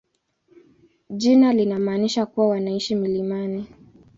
[1.09, 3.65] Jina linamaanisha kuwa wanaishi milimani.